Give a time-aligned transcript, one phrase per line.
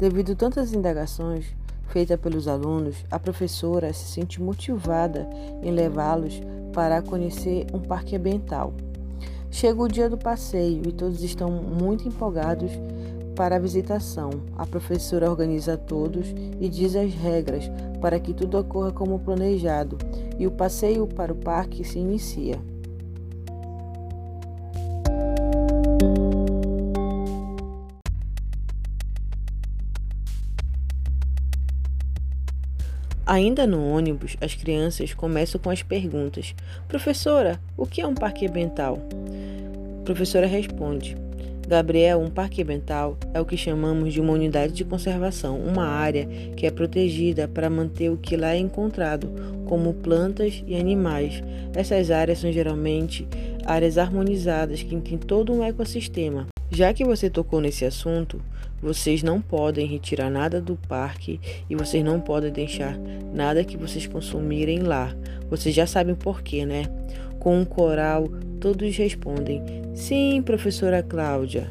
[0.00, 1.44] Devido a tantas indagações
[1.88, 5.28] feitas pelos alunos, a professora se sente motivada
[5.62, 6.40] em levá-los
[6.72, 8.72] para conhecer um parque ambiental.
[9.50, 12.70] Chega o dia do passeio e todos estão muito empolgados
[13.36, 14.30] para a visitação.
[14.56, 16.28] A professora organiza todos
[16.58, 17.70] e diz as regras
[18.00, 19.98] para que tudo ocorra como planejado
[20.38, 22.58] e o passeio para o parque se inicia.
[33.30, 36.52] Ainda no ônibus, as crianças começam com as perguntas:
[36.88, 38.98] Professora, o que é um parque ambiental?
[40.00, 41.16] A professora responde:
[41.68, 46.26] Gabriel, um parque ambiental é o que chamamos de uma unidade de conservação, uma área
[46.56, 49.32] que é protegida para manter o que lá é encontrado,
[49.64, 51.40] como plantas e animais.
[51.72, 53.28] Essas áreas são geralmente
[53.64, 56.48] áreas harmonizadas que têm todo um ecossistema.
[56.70, 58.40] Já que você tocou nesse assunto,
[58.80, 62.96] vocês não podem retirar nada do parque e vocês não podem deixar
[63.34, 65.14] nada que vocês consumirem lá.
[65.50, 66.84] Vocês já sabem por quê, né?
[67.40, 68.28] Com um coral,
[68.60, 69.62] todos respondem:
[69.94, 71.68] Sim, professora Cláudia.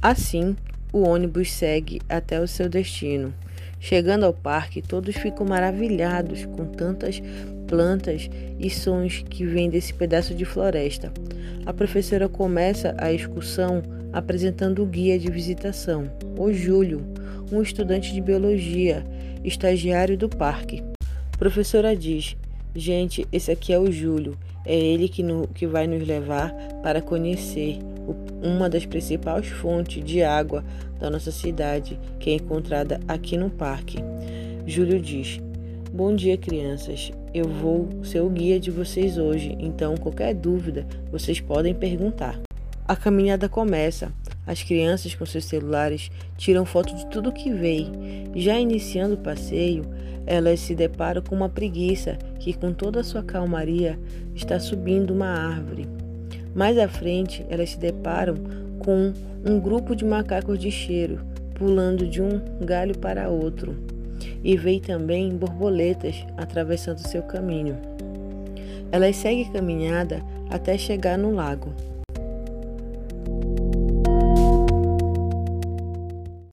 [0.00, 0.56] Assim,
[0.92, 3.34] o ônibus segue até o seu destino.
[3.80, 7.20] Chegando ao parque, todos ficam maravilhados com tantas
[7.66, 11.12] plantas e sons que vêm desse pedaço de floresta.
[11.66, 17.04] A professora começa a excursão apresentando o guia de visitação, o Júlio,
[17.52, 19.04] um estudante de biologia,
[19.44, 20.82] estagiário do parque.
[21.38, 22.36] Professora diz:
[22.74, 24.36] Gente, esse aqui é o Júlio.
[24.66, 27.78] É ele que, no, que vai nos levar para conhecer
[28.42, 30.64] uma das principais fontes de água
[30.98, 33.98] da nossa cidade, que é encontrada aqui no parque.
[34.66, 35.40] Júlio diz:
[35.92, 37.10] Bom dia, crianças.
[37.32, 42.47] Eu vou ser o guia de vocês hoje, então qualquer dúvida vocês podem perguntar.
[42.88, 44.10] A caminhada começa.
[44.46, 47.92] As crianças com seus celulares tiram foto de tudo que veem.
[48.34, 49.84] Já iniciando o passeio,
[50.26, 54.00] elas se deparam com uma preguiça que, com toda a sua calmaria,
[54.34, 55.86] está subindo uma árvore.
[56.54, 58.36] Mais à frente, elas se deparam
[58.78, 59.12] com
[59.44, 61.20] um grupo de macacos de cheiro
[61.58, 63.76] pulando de um galho para outro.
[64.42, 67.76] E veem também borboletas atravessando seu caminho.
[68.90, 71.74] Elas seguem caminhada até chegar no lago.